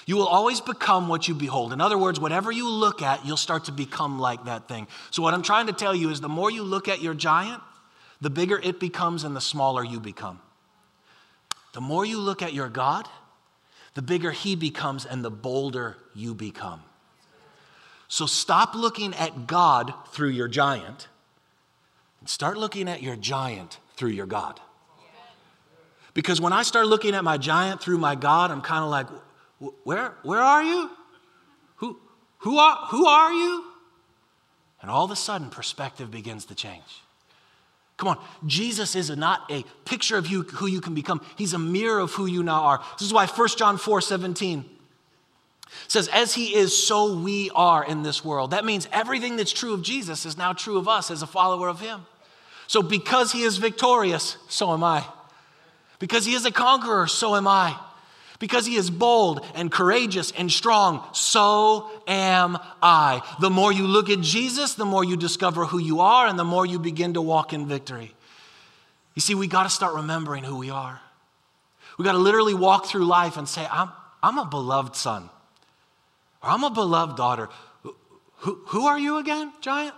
[0.05, 1.71] You will always become what you behold.
[1.71, 4.87] In other words, whatever you look at, you'll start to become like that thing.
[5.11, 7.61] So, what I'm trying to tell you is the more you look at your giant,
[8.19, 10.39] the bigger it becomes and the smaller you become.
[11.73, 13.07] The more you look at your God,
[13.93, 16.81] the bigger he becomes and the bolder you become.
[18.07, 21.07] So, stop looking at God through your giant
[22.19, 24.59] and start looking at your giant through your God.
[26.13, 29.07] Because when I start looking at my giant through my God, I'm kind of like,
[29.83, 30.89] where, where are you?
[31.77, 31.97] Who,
[32.39, 33.65] who, are, who are you?
[34.81, 37.03] And all of a sudden, perspective begins to change.
[37.97, 38.17] Come on,
[38.47, 41.21] Jesus is not a picture of you, who you can become.
[41.37, 42.83] He's a mirror of who you now are.
[42.97, 44.63] This is why 1 John 4 17
[45.89, 48.51] says, As he is, so we are in this world.
[48.51, 51.67] That means everything that's true of Jesus is now true of us as a follower
[51.67, 52.05] of him.
[52.67, 55.05] So because he is victorious, so am I.
[55.99, 57.77] Because he is a conqueror, so am I.
[58.39, 63.21] Because he is bold and courageous and strong, so am I.
[63.41, 66.45] The more you look at Jesus, the more you discover who you are, and the
[66.45, 68.15] more you begin to walk in victory.
[69.13, 71.01] You see, we got to start remembering who we are.
[71.97, 73.91] We got to literally walk through life and say, I'm,
[74.23, 75.29] I'm a beloved son,
[76.41, 77.49] or I'm a beloved daughter.
[78.37, 79.95] Who, who are you again, giant?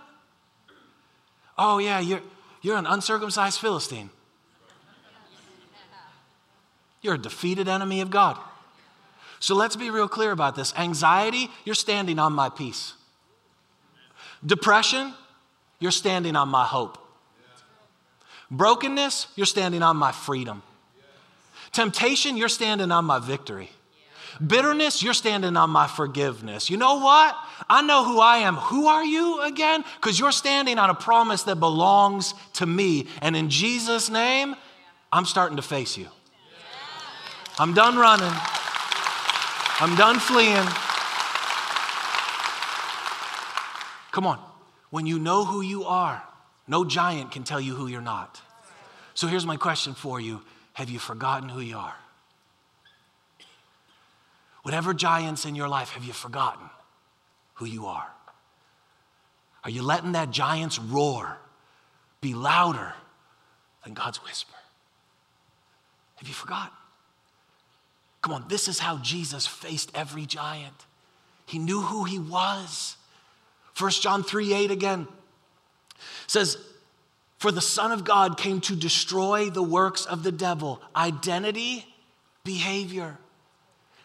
[1.56, 2.22] Oh, yeah, you're,
[2.60, 4.10] you're an uncircumcised Philistine.
[7.02, 8.38] You're a defeated enemy of God.
[9.40, 10.72] So let's be real clear about this.
[10.76, 12.94] Anxiety, you're standing on my peace.
[14.46, 15.12] Depression,
[15.80, 16.98] you're standing on my hope.
[18.50, 20.62] Brokenness, you're standing on my freedom.
[21.72, 23.70] Temptation, you're standing on my victory.
[24.46, 26.70] Bitterness, you're standing on my forgiveness.
[26.70, 27.36] You know what?
[27.68, 28.56] I know who I am.
[28.56, 29.84] Who are you again?
[29.96, 33.08] Because you're standing on a promise that belongs to me.
[33.20, 34.54] And in Jesus' name,
[35.10, 36.08] I'm starting to face you.
[37.58, 38.32] I'm done running.
[39.80, 40.66] I'm done fleeing.
[44.10, 44.38] Come on.
[44.90, 46.22] When you know who you are,
[46.68, 48.40] no giant can tell you who you're not.
[49.14, 50.42] So here's my question for you
[50.74, 51.94] Have you forgotten who you are?
[54.62, 56.70] Whatever giants in your life, have you forgotten
[57.54, 58.06] who you are?
[59.64, 61.38] Are you letting that giant's roar
[62.20, 62.94] be louder
[63.84, 64.54] than God's whisper?
[66.16, 66.70] Have you forgotten?
[68.22, 70.86] Come on, this is how Jesus faced every giant.
[71.44, 72.96] He knew who he was.
[73.78, 75.08] 1 John 3 8 again
[76.26, 76.56] says,
[77.38, 81.86] For the Son of God came to destroy the works of the devil, identity,
[82.44, 83.18] behavior.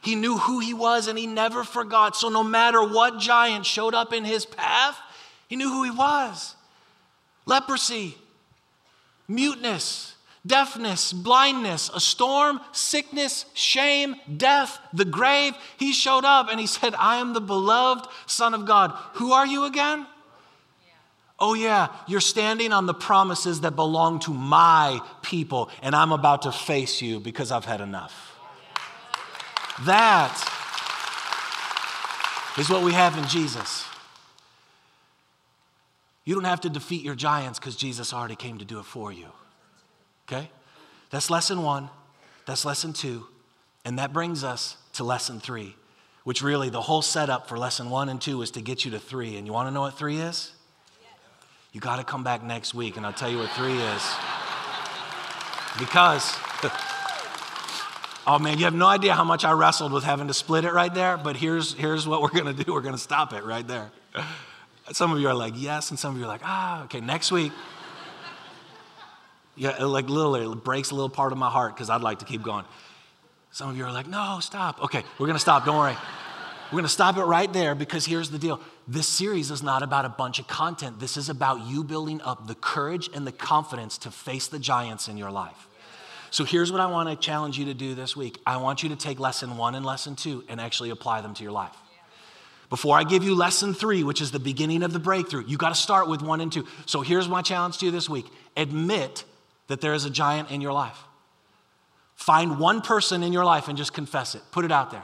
[0.02, 2.16] He knew who he was and he never forgot.
[2.16, 4.98] So, no matter what giant showed up in his path,
[5.48, 6.56] he knew who he was
[7.46, 8.18] leprosy,
[9.28, 10.17] muteness,
[10.48, 15.54] deafness, blindness, a storm, sickness, shame, death, the grave.
[15.78, 18.92] He showed up and he said, I am the beloved Son of God.
[19.14, 20.08] Who are you again?
[21.40, 26.44] Oh, yeah, you're standing on the promises that belong to my people, and I'm about
[26.44, 28.36] to face you because I've had enough.
[29.86, 30.34] That
[32.58, 33.86] is what we have in Jesus.
[36.26, 39.12] You don't have to defeat your giants because Jesus already came to do it for
[39.12, 39.28] you.
[40.28, 40.50] Okay?
[41.10, 41.90] That's lesson one.
[42.46, 43.28] That's lesson two.
[43.86, 45.76] And that brings us to lesson three,
[46.24, 49.00] which really the whole setup for lesson one and two is to get you to
[49.00, 49.38] three.
[49.38, 50.52] And you want to know what three is?
[51.72, 54.04] You got to come back next week and I'll tell you what three is.
[55.80, 56.36] Because,
[58.28, 60.74] oh man, you have no idea how much I wrestled with having to split it
[60.74, 62.74] right there, but here's, here's what we're to do.
[62.74, 63.92] We're to stop it right there.
[64.94, 67.32] Some of you are like, yes, and some of you are like, ah, okay, next
[67.32, 67.52] week.
[69.58, 72.26] Yeah, like literally, it breaks a little part of my heart because I'd like to
[72.26, 72.64] keep going.
[73.52, 74.84] Some of you are like, no, stop.
[74.84, 75.66] Okay, we're going to stop.
[75.66, 75.98] Don't worry.
[76.68, 78.60] We're going to stop it right there because here's the deal.
[78.88, 81.00] This series is not about a bunch of content.
[81.00, 85.08] This is about you building up the courage and the confidence to face the giants
[85.08, 85.68] in your life.
[86.30, 88.90] So here's what I want to challenge you to do this week I want you
[88.90, 91.76] to take lesson one and lesson two and actually apply them to your life.
[92.70, 95.70] Before I give you lesson three, which is the beginning of the breakthrough, you got
[95.70, 96.68] to start with one and two.
[96.86, 98.26] So here's my challenge to you this week
[98.58, 99.24] admit
[99.68, 100.98] that there is a giant in your life.
[102.16, 105.04] Find one person in your life and just confess it, put it out there.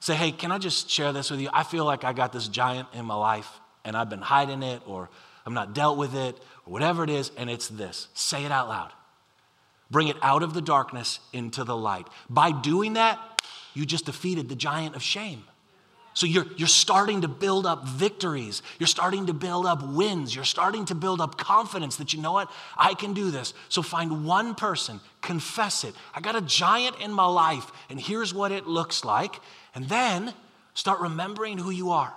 [0.00, 1.48] Say, hey, can I just share this with you?
[1.52, 3.48] I feel like I got this giant in my life
[3.84, 5.10] and I've been hiding it or
[5.44, 8.08] I'm not dealt with it or whatever it is, and it's this.
[8.14, 8.92] Say it out loud.
[9.90, 12.06] Bring it out of the darkness into the light.
[12.30, 13.18] By doing that,
[13.74, 15.44] you just defeated the giant of shame.
[16.14, 18.62] So you're, you're starting to build up victories.
[18.78, 20.34] You're starting to build up wins.
[20.34, 22.50] You're starting to build up confidence that you know what?
[22.76, 23.54] I can do this.
[23.68, 25.94] So find one person, confess it.
[26.14, 29.40] I got a giant in my life, and here's what it looks like.
[29.74, 30.34] And then
[30.74, 32.12] start remembering who you are.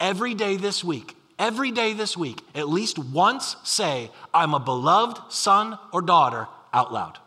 [0.00, 5.32] Every day this week, every day this week, at least once say, I'm a beloved
[5.32, 7.18] son or daughter out loud.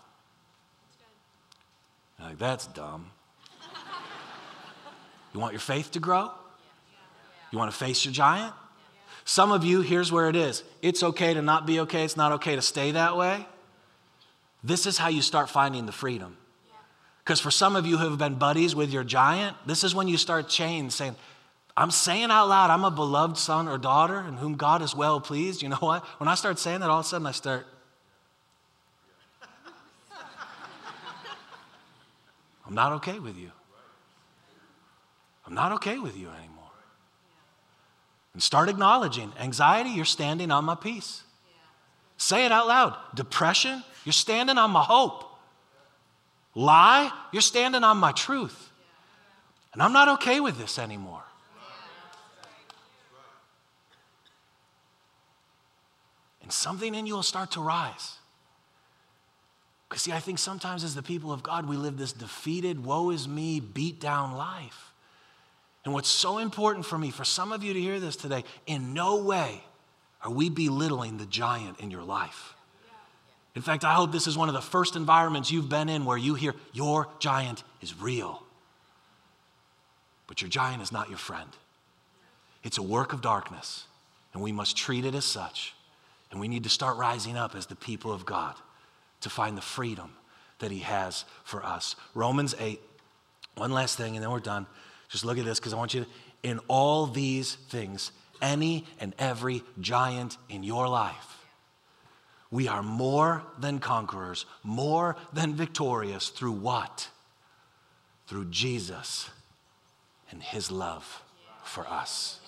[2.19, 3.11] like, that's dumb.
[5.33, 6.31] You want your faith to grow?
[7.51, 8.53] You want to face your giant?
[9.25, 12.31] Some of you, here's where it is it's okay to not be okay, it's not
[12.33, 13.45] okay to stay that way.
[14.63, 16.37] This is how you start finding the freedom.
[17.23, 20.07] Because for some of you who have been buddies with your giant, this is when
[20.07, 21.15] you start change, saying,
[21.77, 25.21] I'm saying out loud, I'm a beloved son or daughter in whom God is well
[25.21, 25.61] pleased.
[25.61, 26.03] You know what?
[26.19, 27.65] When I start saying that, all of a sudden I start.
[32.67, 33.51] I'm not okay with you.
[35.51, 36.71] I'm not okay with you anymore.
[38.31, 41.23] And start acknowledging anxiety, you're standing on my peace.
[42.15, 42.95] Say it out loud.
[43.13, 45.25] Depression, you're standing on my hope.
[46.55, 48.71] Lie, you're standing on my truth.
[49.73, 51.23] And I'm not okay with this anymore.
[56.41, 58.15] And something in you will start to rise.
[59.89, 63.09] Because, see, I think sometimes as the people of God, we live this defeated, woe
[63.09, 64.90] is me, beat down life.
[65.83, 68.93] And what's so important for me, for some of you to hear this today, in
[68.93, 69.63] no way
[70.23, 72.53] are we belittling the giant in your life.
[73.55, 76.17] In fact, I hope this is one of the first environments you've been in where
[76.17, 78.43] you hear your giant is real.
[80.27, 81.49] But your giant is not your friend.
[82.63, 83.85] It's a work of darkness,
[84.33, 85.73] and we must treat it as such.
[86.29, 88.55] And we need to start rising up as the people of God
[89.21, 90.13] to find the freedom
[90.59, 91.97] that He has for us.
[92.13, 92.79] Romans 8,
[93.55, 94.65] one last thing, and then we're done.
[95.11, 96.09] Just look at this because I want you to,
[96.41, 101.37] in all these things, any and every giant in your life,
[102.49, 107.09] we are more than conquerors, more than victorious through what?
[108.27, 109.29] Through Jesus
[110.31, 111.21] and his love
[111.63, 112.39] for us.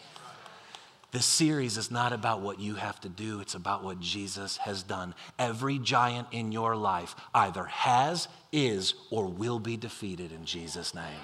[1.11, 4.81] This series is not about what you have to do, it's about what Jesus has
[4.81, 5.13] done.
[5.37, 11.19] Every giant in your life either has, is, or will be defeated in Jesus' name.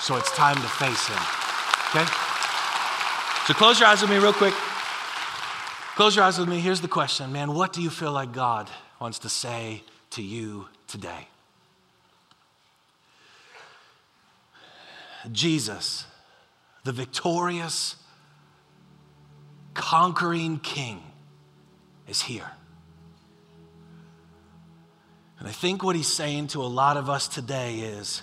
[0.00, 1.18] So it's time to face him.
[1.90, 2.10] Okay?
[3.46, 4.54] So close your eyes with me real quick.
[5.96, 6.60] Close your eyes with me.
[6.60, 7.52] Here's the question, man.
[7.52, 8.70] What do you feel like God
[9.00, 11.28] wants to say to you today?
[15.30, 16.06] Jesus,
[16.84, 17.96] the victorious,
[19.74, 21.02] conquering king,
[22.08, 22.50] is here.
[25.38, 28.22] And I think what he's saying to a lot of us today is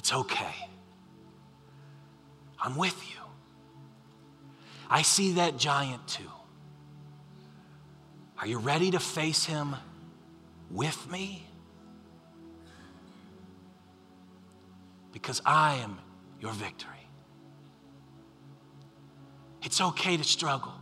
[0.00, 0.54] it's okay.
[2.58, 3.20] I'm with you.
[4.88, 6.32] I see that giant too.
[8.38, 9.76] Are you ready to face him
[10.70, 11.46] with me?
[15.12, 15.98] Because I am
[16.40, 17.06] your victory.
[19.62, 20.79] It's okay to struggle.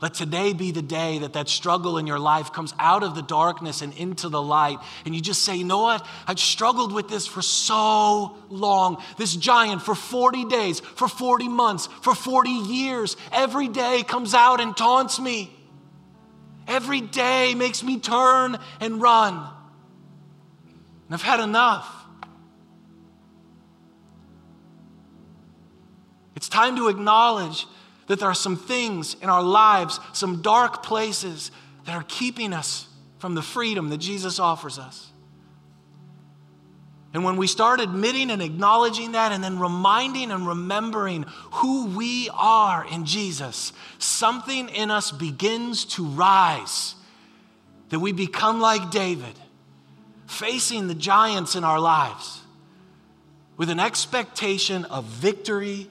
[0.00, 3.22] Let today be the day that that struggle in your life comes out of the
[3.22, 4.78] darkness and into the light.
[5.04, 6.06] And you just say, you know what?
[6.26, 9.02] I've struggled with this for so long.
[9.16, 13.16] This giant for 40 days, for 40 months, for 40 years.
[13.32, 15.52] Every day comes out and taunts me.
[16.68, 19.34] Every day makes me turn and run.
[19.34, 21.92] And I've had enough.
[26.36, 27.66] It's time to acknowledge
[28.08, 31.50] that there are some things in our lives, some dark places
[31.84, 32.86] that are keeping us
[33.18, 35.12] from the freedom that Jesus offers us.
[37.14, 42.28] And when we start admitting and acknowledging that, and then reminding and remembering who we
[42.34, 46.94] are in Jesus, something in us begins to rise.
[47.88, 49.34] That we become like David,
[50.26, 52.42] facing the giants in our lives
[53.56, 55.90] with an expectation of victory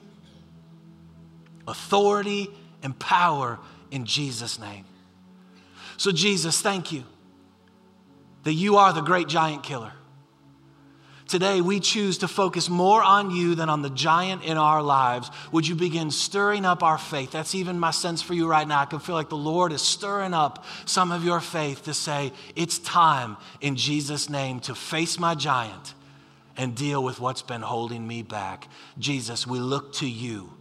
[1.68, 2.48] authority,
[2.82, 3.58] and power
[3.90, 4.84] in Jesus' name.
[5.96, 7.04] So, Jesus, thank you
[8.44, 9.92] that you are the great giant killer.
[11.26, 15.30] Today, we choose to focus more on you than on the giant in our lives.
[15.52, 17.32] Would you begin stirring up our faith?
[17.32, 18.80] That's even my sense for you right now.
[18.80, 22.32] I can feel like the Lord is stirring up some of your faith to say,
[22.56, 25.92] it's time in Jesus' name to face my giant
[26.56, 28.66] and deal with what's been holding me back.
[28.98, 30.54] Jesus, we look to you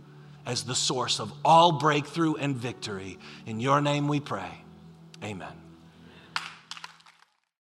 [0.48, 3.20] as the source of all breakthrough and victory.
[3.45, 4.50] In your name we pray.
[5.24, 5.66] Amen.